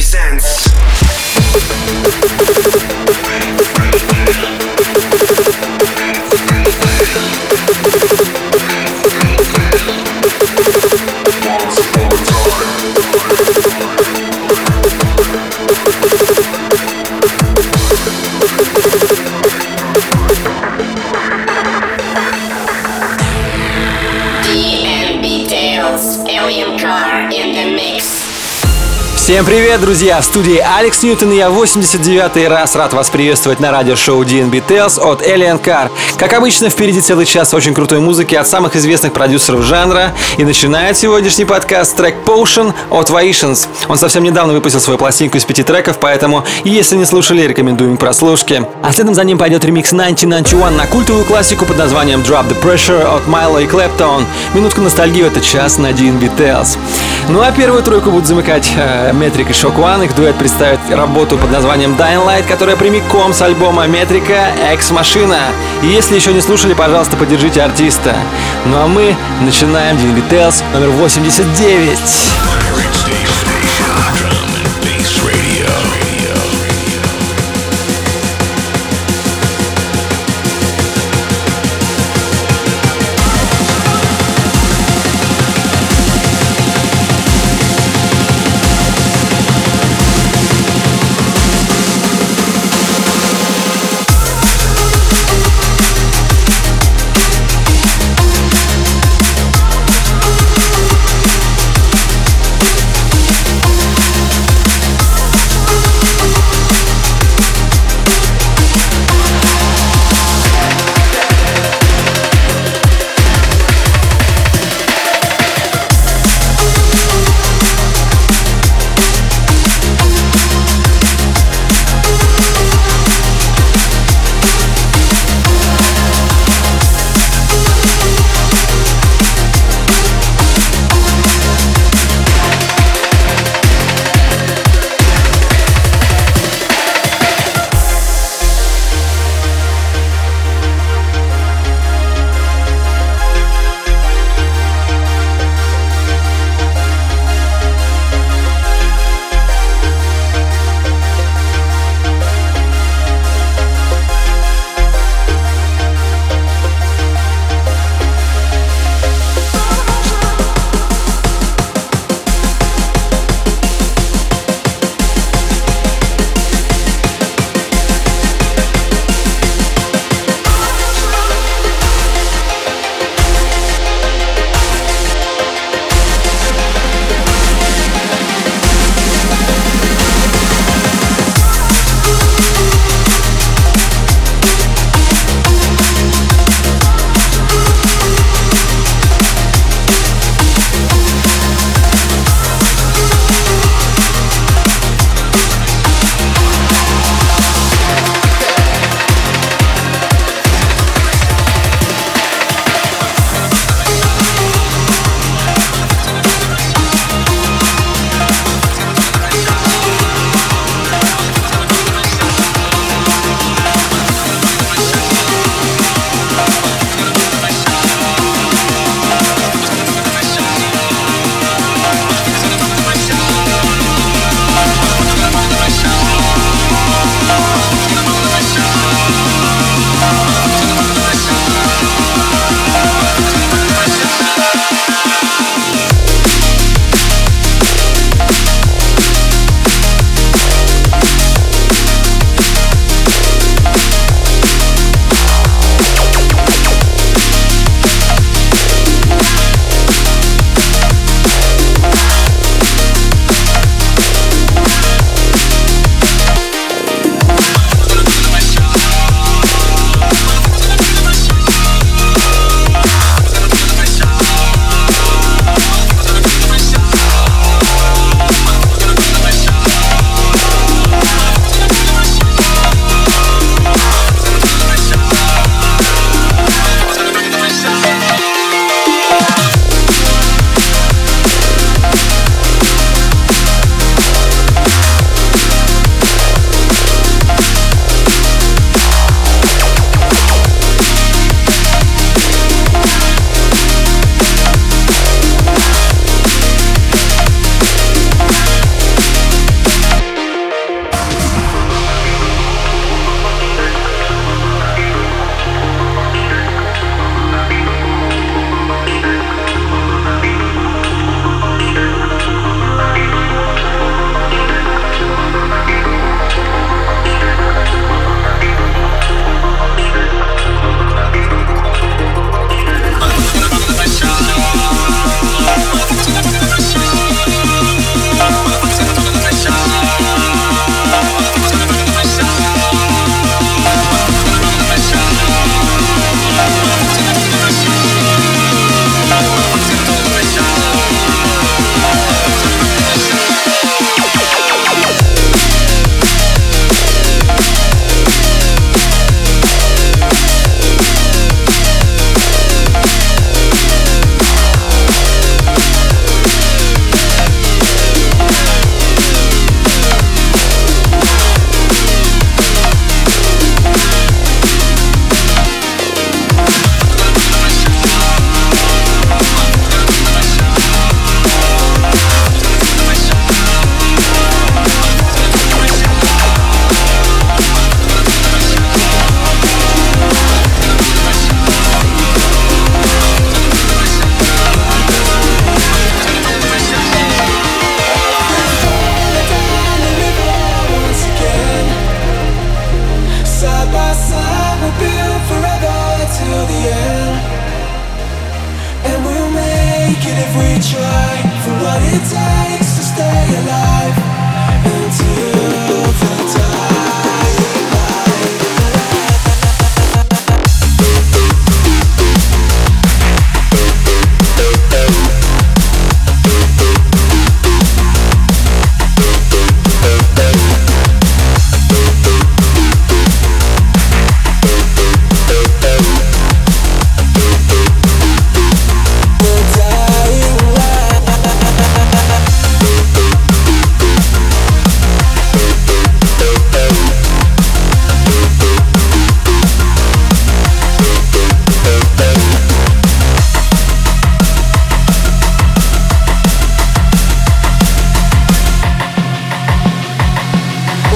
presents. 0.00 0.70
Привет, 29.70 29.82
друзья! 29.82 30.20
В 30.20 30.24
студии 30.24 30.58
Алекс 30.58 31.00
Ньютон 31.04 31.30
и 31.30 31.36
я 31.36 31.46
89-й 31.46 32.48
раз 32.48 32.74
рад 32.74 32.92
вас 32.92 33.08
приветствовать 33.08 33.60
на 33.60 33.70
радиошоу 33.70 34.24
DNB 34.24 34.64
Tales 34.66 35.00
от 35.00 35.22
Alien 35.22 35.62
Car. 35.62 35.92
Как 36.18 36.32
обычно, 36.32 36.70
впереди 36.70 37.00
целый 37.00 37.24
час 37.24 37.54
очень 37.54 37.72
крутой 37.72 38.00
музыки 38.00 38.34
от 38.34 38.48
самых 38.48 38.74
известных 38.74 39.12
продюсеров 39.12 39.62
жанра. 39.62 40.12
И 40.38 40.44
начинает 40.44 40.96
сегодняшний 40.96 41.44
подкаст 41.44 41.96
трек 41.96 42.16
Potion 42.26 42.74
от 42.90 43.10
Vaishans. 43.10 43.68
Он 43.86 43.96
совсем 43.96 44.24
недавно 44.24 44.54
выпустил 44.54 44.80
свою 44.80 44.98
пластинку 44.98 45.36
из 45.38 45.44
пяти 45.44 45.62
треков, 45.62 45.98
поэтому, 46.00 46.44
если 46.64 46.96
не 46.96 47.04
слушали, 47.04 47.42
рекомендуем 47.42 47.96
к 47.96 48.00
прослушке. 48.00 48.66
А 48.82 48.92
следом 48.92 49.14
за 49.14 49.22
ним 49.22 49.38
пойдет 49.38 49.64
ремикс 49.64 49.92
1991 49.92 50.76
на 50.76 50.86
культовую 50.86 51.24
классику 51.24 51.64
под 51.64 51.78
названием 51.78 52.22
Drop 52.22 52.48
the 52.48 52.60
Pressure 52.60 53.04
от 53.04 53.22
Milo 53.28 53.62
и 53.62 53.68
Clapton. 53.68 54.24
Минутка 54.52 54.80
ностальгии 54.80 55.22
в 55.22 55.28
этот 55.28 55.44
час 55.44 55.78
на 55.78 55.92
DNB 55.92 56.36
Tales. 56.36 56.76
Ну 57.32 57.40
а 57.42 57.52
первую 57.52 57.84
тройку 57.84 58.10
будут 58.10 58.26
замыкать 58.26 58.72
э, 58.76 59.12
Метрик 59.12 59.50
и 59.50 59.52
Шок 59.52 59.76
One. 59.76 60.04
Их 60.04 60.16
дуэт 60.16 60.34
представит 60.34 60.80
работу 60.90 61.38
под 61.38 61.52
названием 61.52 61.92
Dying 61.92 62.26
Light, 62.26 62.48
которая 62.48 62.76
прямиком 62.76 63.32
с 63.32 63.40
альбома 63.40 63.86
Метрика 63.86 64.48
Экс 64.72 64.90
Машина. 64.90 65.38
И 65.84 65.86
если 65.86 66.16
еще 66.16 66.32
не 66.32 66.40
слушали, 66.40 66.74
пожалуйста, 66.74 67.16
поддержите 67.16 67.62
артиста. 67.62 68.16
Ну 68.66 68.78
а 68.78 68.88
мы 68.88 69.14
начинаем 69.42 69.96
DNB 69.96 70.28
Tales 70.28 70.64
номер 70.72 70.90
89. 70.90 72.89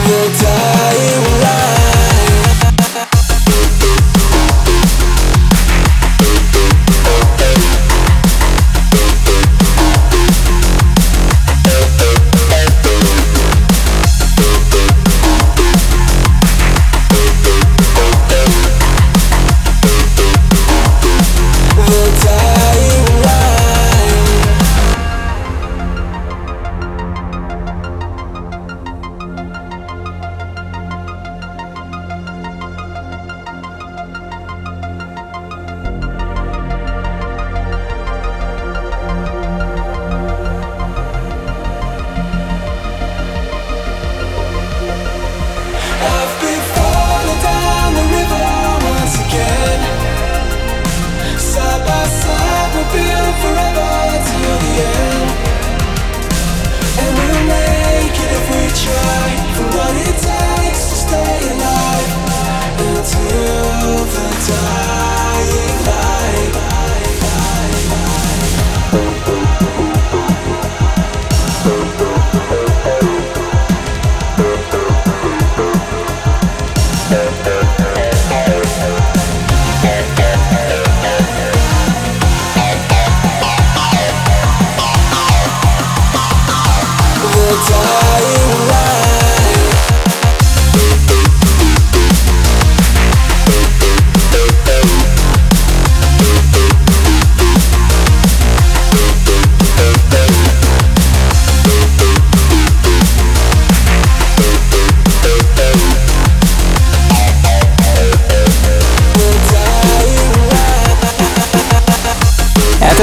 will 0.06 0.32
die. 0.38 1.23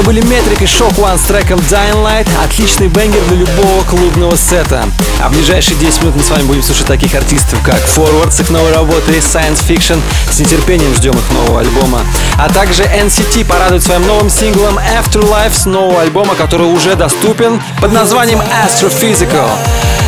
Это 0.02 0.10
были 0.10 0.26
Метрик 0.26 0.60
и 0.60 0.64
Shock 0.64 0.96
One 0.96 1.16
с 1.16 1.28
треком 1.28 1.60
Dying 1.60 2.02
Light. 2.02 2.28
Отличный 2.44 2.88
бенгер 2.88 3.20
для 3.28 3.36
любого 3.36 3.84
клубного 3.84 4.34
сета. 4.34 4.88
А 5.22 5.28
в 5.28 5.32
ближайшие 5.32 5.76
10 5.76 6.02
минут 6.02 6.16
мы 6.16 6.22
с 6.24 6.30
вами 6.30 6.42
будем 6.42 6.62
слушать 6.64 6.86
таких 6.86 7.14
артистов, 7.14 7.60
как 7.64 7.76
Forward 7.76 8.32
с 8.32 8.40
их 8.40 8.50
новой 8.50 8.72
работой 8.72 9.18
Science 9.18 9.64
Fiction. 9.64 10.00
С 10.28 10.40
нетерпением 10.40 10.92
ждем 10.96 11.12
их 11.12 11.30
нового 11.30 11.60
альбома. 11.60 12.00
А 12.36 12.48
также 12.48 12.82
NCT 12.82 13.44
порадует 13.44 13.84
своим 13.84 14.04
новым 14.08 14.28
синглом 14.28 14.76
Afterlife 14.76 15.54
с 15.54 15.66
нового 15.66 16.02
альбома, 16.02 16.34
который 16.34 16.66
уже 16.66 16.96
доступен 16.96 17.62
под 17.80 17.92
названием 17.92 18.40
Astrophysical. 18.40 19.48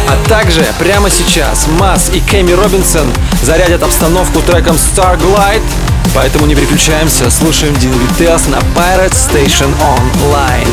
А 0.09 0.29
также 0.29 0.67
прямо 0.81 1.09
сейчас 1.09 1.69
Масс 1.79 2.11
и 2.13 2.19
Кэми 2.19 2.53
Робинсон 2.53 3.07
зарядят 3.43 3.85
обстановку 3.85 4.41
треком 4.41 4.75
Starglide 4.75 5.63
Поэтому 6.15 6.47
не 6.47 6.55
переключаемся, 6.55 7.29
слушаем 7.29 7.75
Дин 7.77 7.93
Витес 7.93 8.47
на 8.47 8.59
Pirate 8.77 9.13
Station 9.13 9.75
Online. 9.81 10.69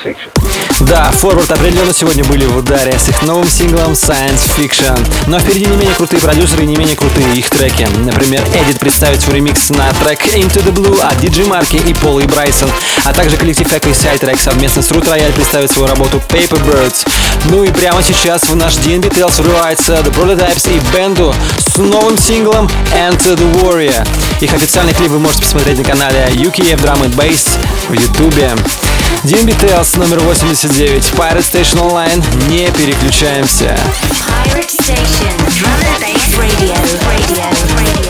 section. 0.07 0.36
Да, 0.81 1.11
Forward 1.23 1.51
определенно 1.51 1.95
сегодня 1.95 2.23
были 2.25 2.45
в 2.45 2.59
ударе 2.59 2.99
с 2.99 3.09
их 3.09 3.23
новым 3.23 3.49
синглом 3.49 3.93
Science 3.93 4.51
Fiction. 4.59 4.99
Но 5.27 5.39
впереди 5.39 5.65
не 5.65 5.77
менее 5.77 5.95
крутые 5.95 6.21
продюсеры 6.21 6.65
и 6.65 6.67
не 6.67 6.77
менее 6.77 6.95
крутые 6.97 7.35
их 7.35 7.49
треки. 7.49 7.89
Например, 8.05 8.43
Edit 8.53 8.79
представит 8.79 9.23
свой 9.23 9.37
ремикс 9.37 9.71
на 9.71 9.91
трек 9.95 10.21
Into 10.35 10.63
the 10.63 10.73
Blue 10.75 11.01
от 11.01 11.15
DJ 11.15 11.47
Марки 11.47 11.77
и 11.77 11.95
Пола 11.95 12.21
и 12.21 12.27
Брайсон. 12.27 12.71
А 13.05 13.15
также 13.15 13.39
коллектив 13.39 13.67
Echo 13.73 13.91
и 13.91 13.93
Sidetrack 13.93 14.39
совместно 14.39 14.83
с 14.83 14.91
Root 14.91 15.07
Royale 15.09 15.33
представит 15.33 15.71
свою 15.71 15.89
работу 15.89 16.23
Paper 16.29 16.63
Birds. 16.67 17.09
Ну 17.47 17.65
и 17.65 17.71
прямо 17.71 18.03
сейчас 18.03 18.43
в 18.43 18.55
наш 18.55 18.75
DNB 18.75 19.09
Tales 19.09 19.41
врывается 19.41 19.95
The 19.95 20.13
Prototypes 20.15 20.71
и 20.71 20.79
Bendu 20.95 21.35
с 21.67 21.79
новым 21.79 22.19
синглом 22.19 22.69
Enter 22.95 23.35
the 23.35 23.63
Warrior. 23.63 24.07
Их 24.41 24.53
официальный 24.53 24.93
клип 24.93 25.09
вы 25.09 25.21
можете 25.21 25.45
посмотреть 25.45 25.79
на 25.79 25.85
канале 25.85 26.29
UKF 26.33 26.83
Drum 26.83 27.03
and 27.05 27.15
Bass 27.15 27.49
в 27.89 27.95
Ютубе. 27.95 28.55
DNB 29.25 29.59
Tales 29.59 29.99
номер 29.99 30.21
89, 30.69 31.13
Pirate 31.13 31.43
Station 31.45 31.79
Online, 31.81 32.23
не 32.49 32.69
переключаемся. 32.73 33.77
Pirate 34.27 34.69
Station, 34.69 35.37
Drum 35.57 35.81
and 35.95 36.03
Bass 36.03 36.37
Radio, 36.37 36.75
Radio, 37.07 37.47
Radio. 37.79 38.06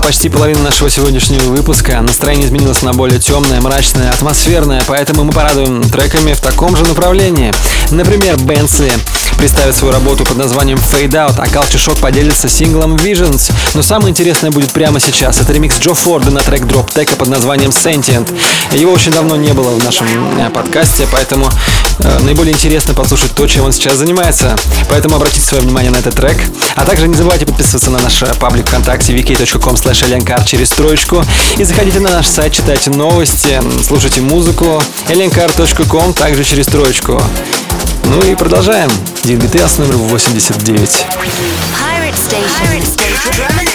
Почти 0.00 0.28
половина 0.28 0.62
нашего 0.62 0.88
сегодняшнего 0.90 1.42
выпуска. 1.44 2.00
Настроение 2.00 2.46
изменилось 2.46 2.82
на 2.82 2.92
более 2.92 3.18
темное, 3.18 3.60
мрачное, 3.60 4.10
атмосферное, 4.10 4.82
поэтому 4.86 5.24
мы 5.24 5.32
порадуем 5.32 5.82
треками 5.82 6.32
в 6.32 6.40
таком 6.40 6.76
же 6.76 6.84
направлении. 6.84 7.52
Например, 7.90 8.36
Бенсли 8.38 8.92
представит 9.36 9.74
свою 9.74 9.92
работу 9.92 10.24
под 10.24 10.36
названием 10.36 10.78
Fade 10.78 11.12
Out, 11.12 11.34
а 11.38 11.46
Shock 11.46 12.00
поделится 12.00 12.48
синглом 12.48 12.96
Visions. 12.96 13.50
Но 13.74 13.82
самое 13.82 14.10
интересное 14.10 14.50
будет 14.50 14.72
прямо 14.72 15.00
сейчас. 15.00 15.40
Это 15.40 15.52
ремикс 15.52 15.78
Джо 15.80 15.94
Форда 15.94 16.30
на 16.30 16.40
трек 16.40 16.62
Drop 16.62 16.92
Tech 16.92 17.16
под 17.16 17.28
названием 17.28 17.70
Sentient. 17.70 18.28
Его 18.72 18.92
очень 18.92 19.12
давно 19.12 19.36
не 19.36 19.52
было 19.52 19.70
в 19.70 19.84
нашем 19.84 20.06
э, 20.38 20.50
подкасте, 20.50 21.06
поэтому 21.10 21.48
э, 22.00 22.18
наиболее 22.20 22.52
интересно 22.52 22.92
послушать 22.92 23.34
то, 23.34 23.46
чем 23.46 23.64
он 23.64 23.72
сейчас 23.72 23.96
занимается. 23.96 24.54
Поэтому 24.90 25.16
обратите 25.16 25.40
свое 25.40 25.62
внимание 25.62 25.90
на 25.90 25.96
этот 25.96 26.14
трек. 26.14 26.36
А 26.76 26.84
также 26.84 27.08
не 27.08 27.14
забывайте 27.14 27.46
подписываться 27.46 27.90
на 27.90 28.00
наш 28.00 28.22
э, 28.22 28.34
паблик 28.38 28.68
ВКонтакте 28.68 29.14
vk.com 29.16 29.76
slash 29.90 30.44
через 30.44 30.68
троечку 30.70 31.22
и 31.58 31.64
заходите 31.64 31.98
на 32.00 32.10
наш 32.10 32.26
сайт, 32.26 32.52
читайте 32.52 32.90
новости, 32.90 33.60
слушайте 33.86 34.20
музыку 34.20 34.82
aliencar.com 35.08 36.12
также 36.14 36.44
через 36.44 36.66
троечку. 36.66 37.22
Ну 38.04 38.20
и 38.22 38.34
продолжаем. 38.34 38.90
BTS 39.24 39.80
номер 39.80 39.96
89. 39.96 40.78
Pirate 40.78 42.14
Station. 42.14 42.46
Pirate 42.62 42.84
Station. 42.84 43.32
Drum 43.32 43.58
and 43.58 43.70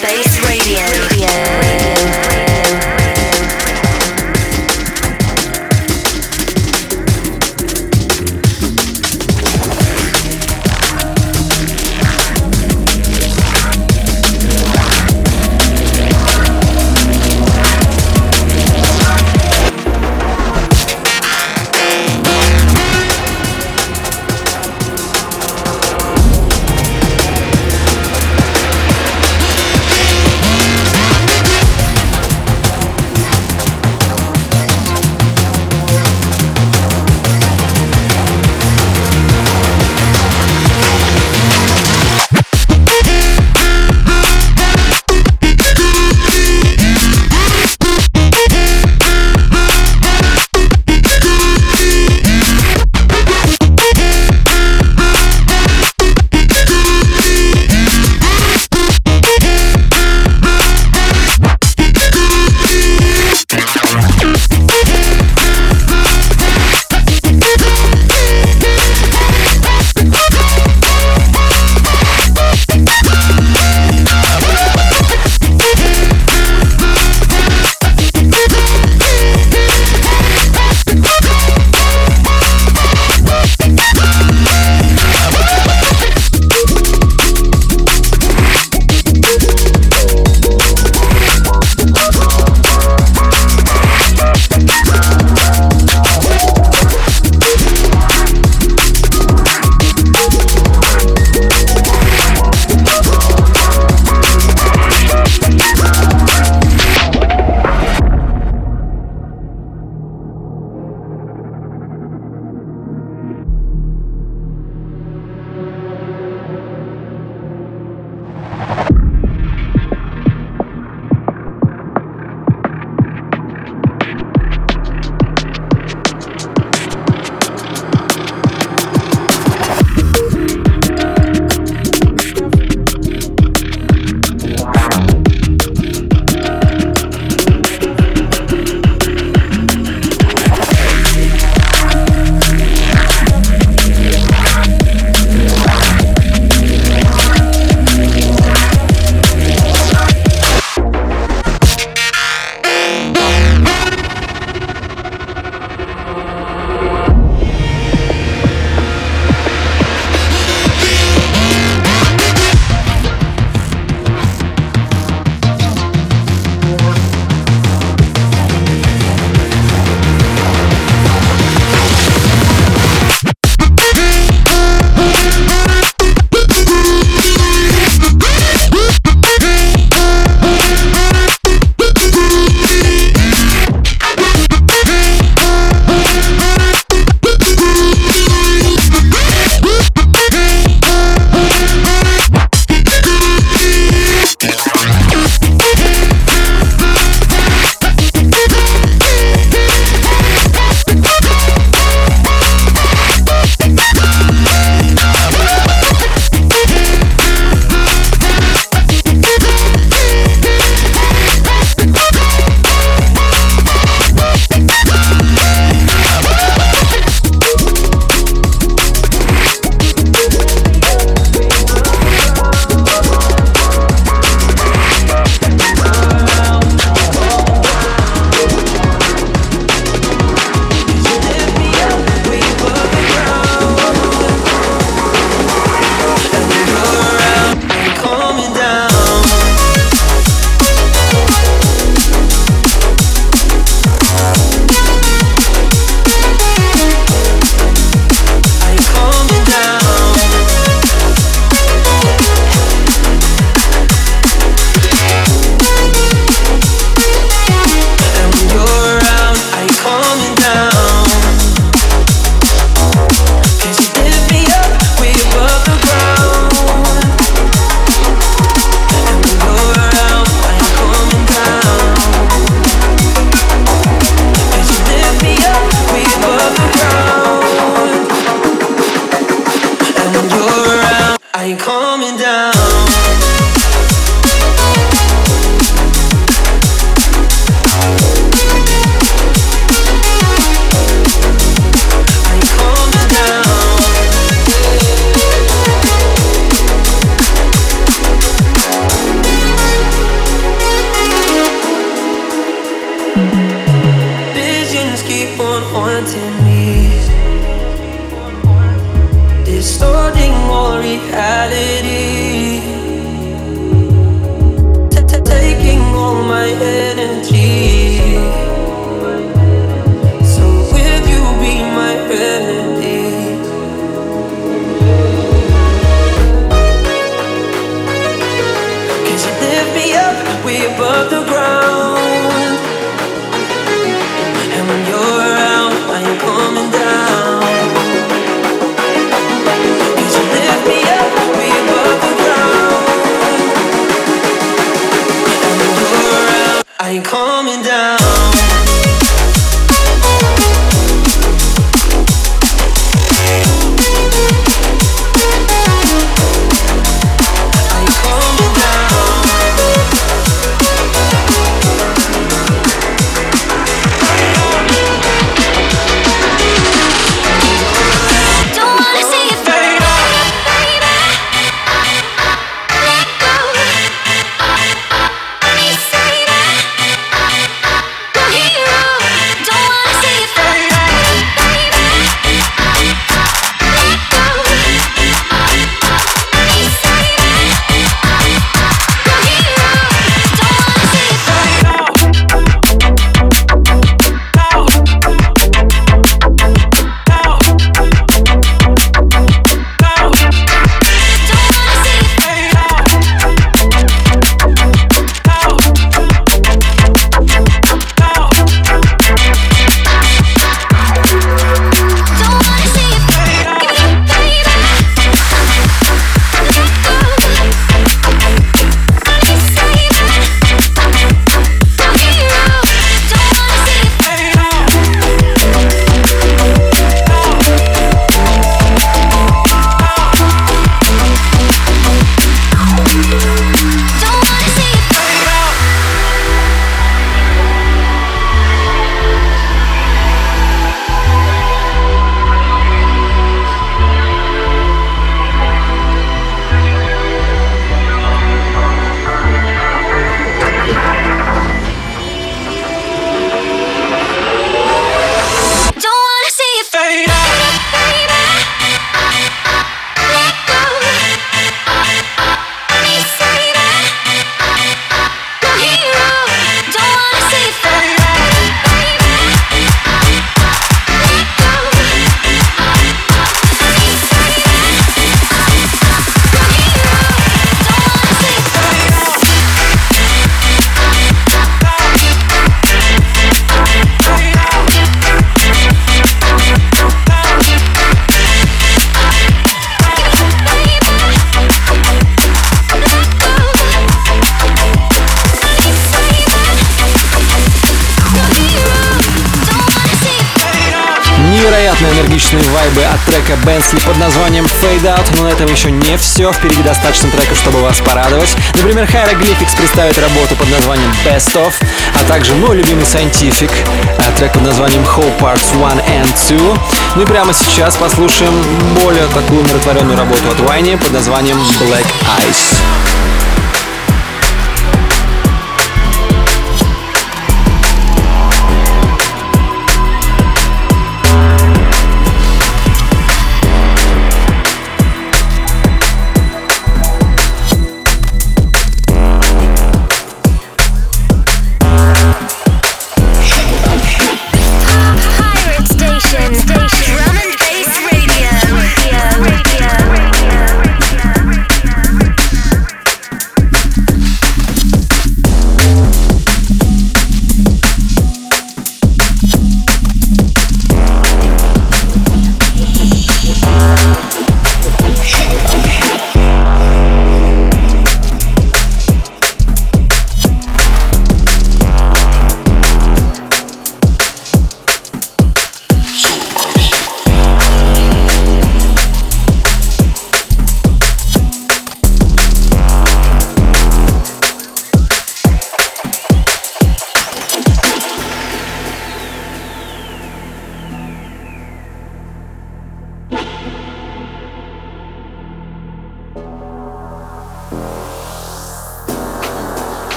этом 505.45 505.55
еще 505.55 505.71
не 505.71 505.97
все. 505.97 506.31
Впереди 506.31 506.61
достаточно 506.63 507.09
треков, 507.11 507.37
чтобы 507.37 507.61
вас 507.61 507.79
порадовать. 507.79 508.35
Например, 508.55 508.85
Hieroglyphics 508.85 509.55
представит 509.55 509.97
работу 509.97 510.35
под 510.35 510.49
названием 510.49 510.91
Best 511.05 511.35
Of, 511.35 511.53
а 511.93 512.03
также 512.07 512.33
мой 512.35 512.57
любимый 512.57 512.83
Scientific, 512.83 513.51
а 513.99 514.17
трек 514.17 514.33
под 514.33 514.43
названием 514.43 514.83
Whole 514.83 515.17
Parts 515.19 515.53
1 515.53 515.79
and 515.79 516.37
2. 516.37 516.57
Ну 516.95 517.01
и 517.01 517.05
прямо 517.05 517.33
сейчас 517.33 517.75
послушаем 517.75 518.33
более 518.81 519.05
такую 519.07 519.41
умиротворенную 519.41 519.97
работу 519.97 520.27
от 520.29 520.39
Вайни 520.39 520.75
под 520.75 520.91
названием 520.91 521.37
Black 521.37 521.85
Ice. 522.27 522.74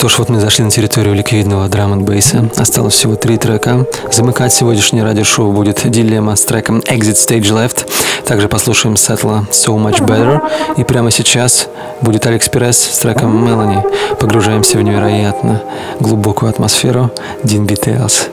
Что 0.00 0.08
ж, 0.08 0.18
вот 0.20 0.30
мы 0.30 0.40
зашли 0.40 0.64
на 0.64 0.70
территорию 0.70 1.14
ликвидного 1.14 1.68
драм 1.68 1.92
н 1.92 2.06
бейса. 2.06 2.48
Осталось 2.56 2.94
всего 2.94 3.16
три 3.16 3.36
трека. 3.36 3.84
Замыкать 4.10 4.50
сегодняшнее 4.50 5.04
радиошоу 5.04 5.52
будет 5.52 5.82
Дилемма 5.90 6.36
с 6.36 6.44
треком 6.46 6.78
Exit 6.78 7.16
Stage 7.16 7.50
Left. 7.52 7.86
Также 8.24 8.48
послушаем 8.48 8.96
Сетла 8.96 9.44
So 9.50 9.76
Much 9.76 10.00
Better. 10.00 10.40
И 10.78 10.84
прямо 10.84 11.10
сейчас 11.10 11.68
будет 12.00 12.24
Алекс 12.26 12.48
Перес 12.48 12.78
с 12.78 12.98
треком 13.00 13.46
Melanie. 13.46 13.84
Погружаемся 14.18 14.78
в 14.78 14.82
невероятно 14.82 15.60
глубокую 16.00 16.48
атмосферу 16.48 17.10
Дин 17.44 17.66
Details. 17.66 18.30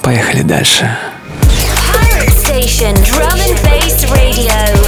Поехали 0.00 0.40
дальше. 0.40 0.96
Pirate 1.92 2.32
Station 2.42 2.94
Drum 3.04 3.36
and 3.36 3.62
Bass. 3.62 4.08
Radio. 4.10 4.81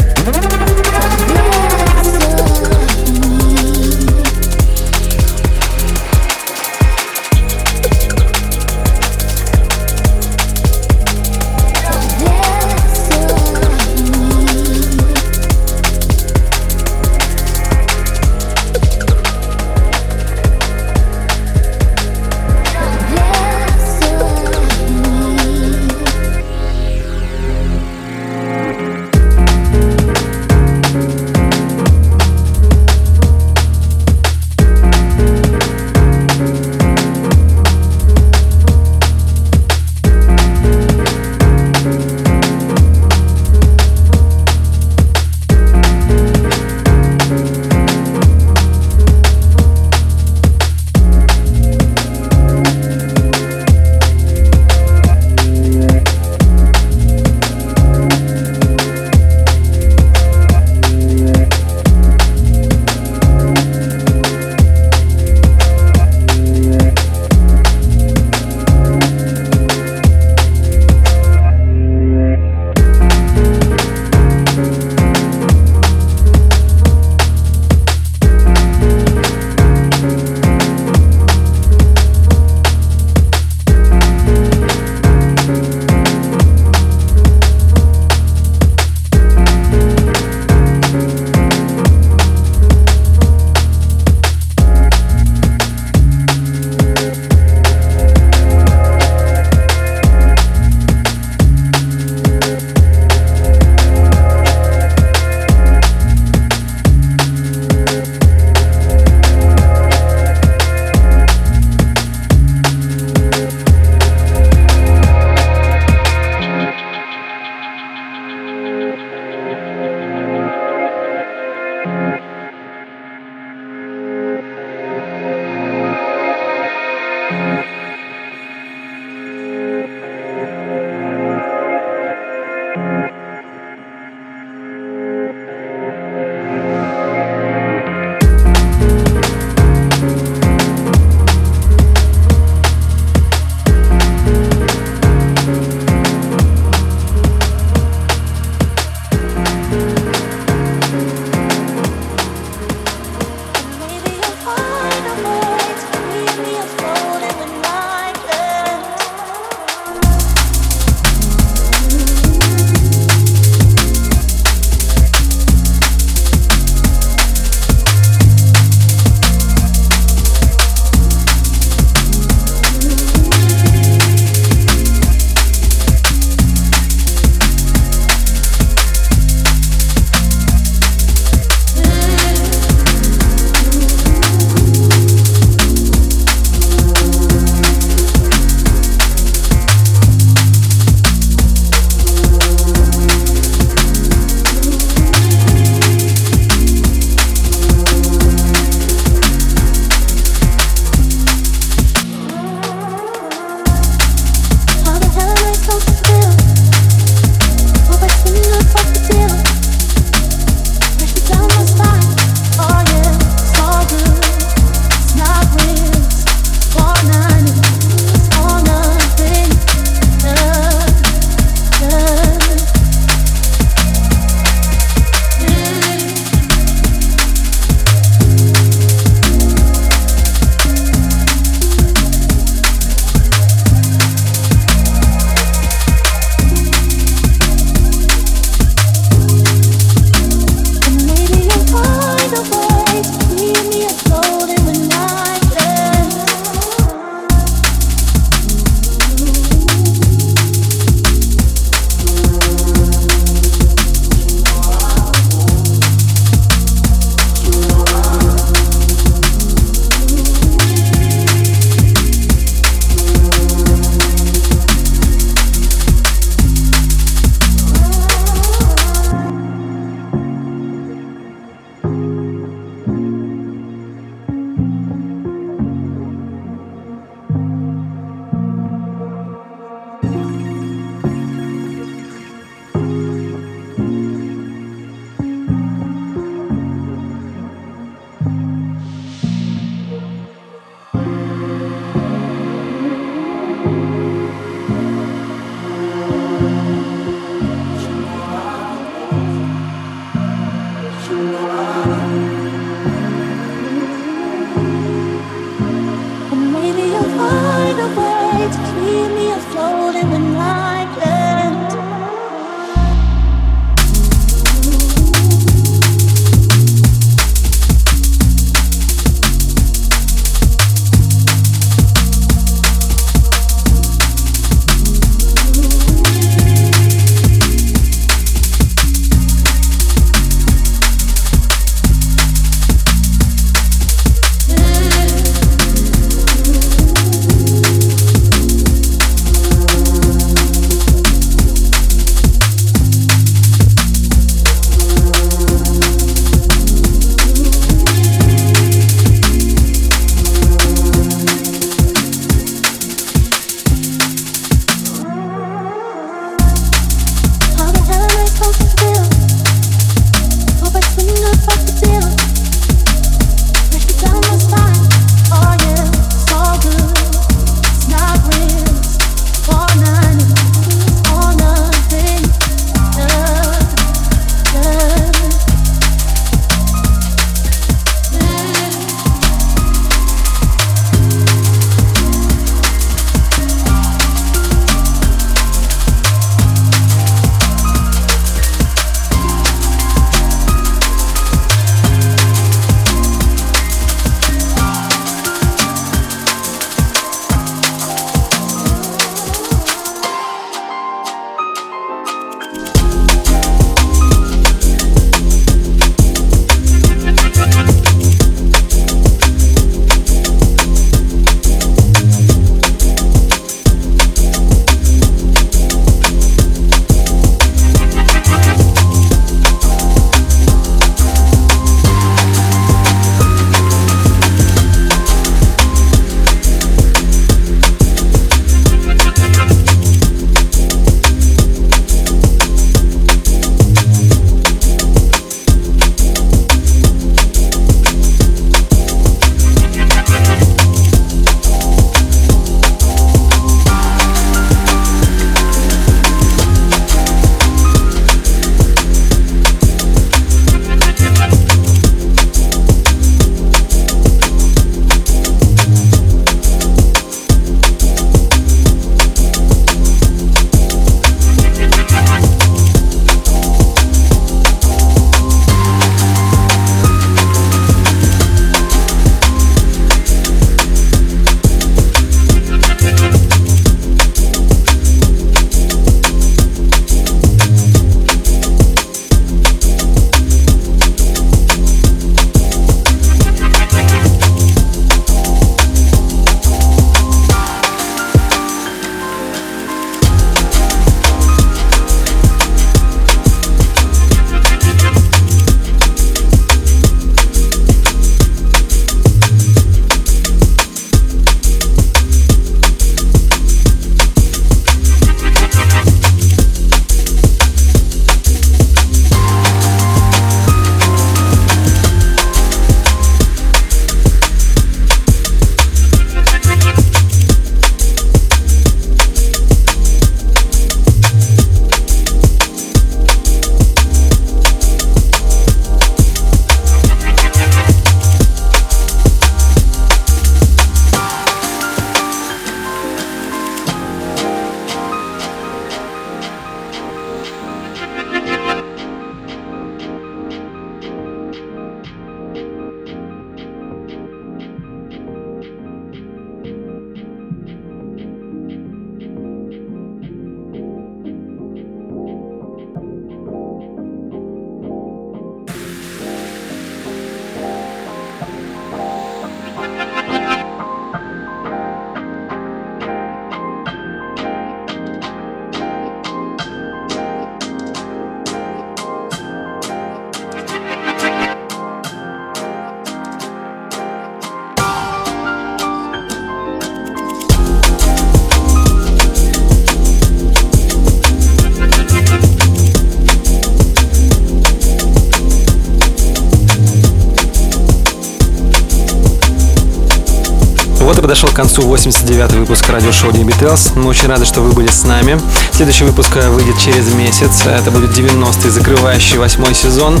Подошел 591.02 591.28
к 591.28 591.34
концу 591.34 591.62
89-й 591.62 592.38
выпуск 592.38 592.66
радиошоу 592.70 593.10
Dean 593.10 593.26
Beatles. 593.26 593.78
Мы 593.78 593.90
очень 593.90 594.08
рады, 594.08 594.24
что 594.24 594.40
вы 594.40 594.52
были 594.52 594.68
с 594.68 594.84
нами. 594.84 595.20
Следующий 595.52 595.84
выпуск 595.84 596.16
э, 596.16 596.30
выйдет 596.30 596.58
через 596.58 596.90
месяц. 596.94 597.44
Это 597.44 597.70
будет 597.70 597.90
90-й, 597.90 598.48
закрывающий 598.48 599.18
восьмой 599.18 599.54
сезон 599.54 600.00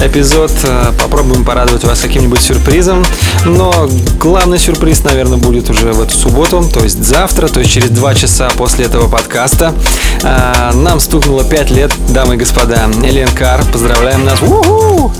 эпизод. 0.00 0.52
Э, 0.62 0.92
попробуем 1.02 1.44
порадовать 1.44 1.82
вас 1.82 2.00
каким-нибудь 2.00 2.40
сюрпризом. 2.40 3.04
Но 3.46 3.88
главный 4.20 4.60
сюрприз, 4.60 5.02
наверное, 5.02 5.38
будет 5.38 5.70
уже 5.70 5.92
в 5.92 6.00
эту 6.00 6.14
субботу, 6.14 6.62
то 6.72 6.84
есть 6.84 7.02
завтра, 7.02 7.48
то 7.48 7.58
есть 7.58 7.72
через 7.72 7.90
два 7.90 8.14
часа 8.14 8.48
после 8.56 8.84
этого 8.84 9.08
подкаста. 9.08 9.74
Э, 10.22 10.70
нам 10.72 11.00
стукнуло 11.00 11.42
5 11.42 11.70
лет, 11.72 11.92
дамы 12.10 12.34
и 12.34 12.38
господа. 12.38 12.88
Элен 13.02 13.28
Кар, 13.28 13.64
поздравляем 13.72 14.24
нас. 14.24 14.40
У-ху! 14.40 15.12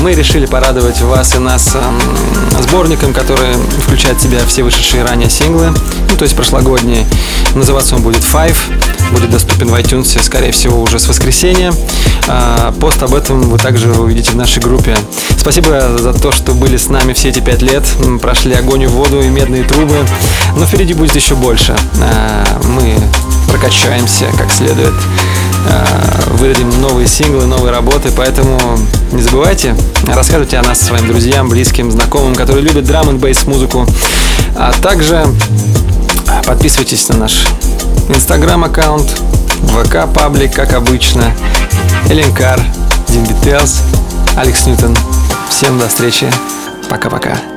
Мы 0.00 0.14
решили 0.14 0.46
порадовать 0.46 1.00
вас 1.02 1.34
и 1.34 1.38
нас 1.38 1.74
эм, 1.74 2.62
сборником, 2.62 3.12
который 3.12 3.54
включает 3.82 4.18
себя 4.24 4.44
все 4.46 4.62
вышедшие 4.62 5.04
ранее 5.04 5.28
синглы, 5.28 5.70
ну, 6.08 6.16
то 6.16 6.22
есть 6.24 6.34
прошлогодние. 6.34 7.06
Называться 7.54 7.94
он 7.94 8.02
будет 8.02 8.22
Five, 8.22 8.56
будет 9.12 9.30
доступен 9.30 9.68
в 9.68 9.74
iTunes, 9.74 10.18
скорее 10.22 10.50
всего, 10.50 10.80
уже 10.80 10.98
с 10.98 11.06
воскресенья. 11.06 11.74
А, 12.26 12.72
пост 12.80 13.02
об 13.02 13.14
этом 13.14 13.42
вы 13.50 13.58
также 13.58 13.92
увидите 13.92 14.30
в 14.30 14.36
нашей 14.36 14.62
группе. 14.62 14.96
Спасибо 15.36 15.98
за 15.98 16.14
то, 16.14 16.32
что 16.32 16.52
были 16.54 16.78
с 16.78 16.88
нами 16.88 17.12
все 17.12 17.28
эти 17.28 17.40
пять 17.40 17.60
лет, 17.60 17.84
прошли 18.22 18.54
огонь 18.54 18.82
и 18.82 18.86
воду 18.86 19.20
и 19.20 19.28
медные 19.28 19.62
трубы, 19.62 19.96
но 20.56 20.64
впереди 20.64 20.94
будет 20.94 21.14
еще 21.14 21.34
больше. 21.34 21.76
А, 22.00 22.60
мы 22.64 22.96
прокачаемся 23.48 24.24
как 24.38 24.50
следует. 24.50 24.94
Э, 25.68 25.86
выдадим 26.32 26.80
новые 26.80 27.06
синглы, 27.06 27.46
новые 27.46 27.72
работы, 27.72 28.10
поэтому 28.16 28.58
не 29.12 29.22
забывайте, 29.22 29.74
рассказывайте 30.06 30.58
о 30.58 30.62
нас 30.62 30.80
своим 30.80 31.06
друзьям, 31.06 31.48
близким, 31.48 31.90
знакомым, 31.90 32.34
которые 32.34 32.62
любят 32.62 32.84
драм 32.84 33.08
н 33.08 33.18
бейс 33.18 33.44
музыку, 33.44 33.86
а 34.56 34.72
также 34.72 35.24
подписывайтесь 36.46 37.08
на 37.08 37.16
наш 37.16 37.46
инстаграм 38.08 38.62
аккаунт, 38.64 39.08
ВК 39.68 40.06
паблик, 40.12 40.52
как 40.52 40.72
обычно, 40.74 41.32
Эленкар, 42.08 42.60
Дин 43.08 43.26
Алекс 44.36 44.66
Ньютон. 44.66 44.96
Всем 45.48 45.78
до 45.78 45.88
встречи, 45.88 46.30
пока-пока. 46.90 47.53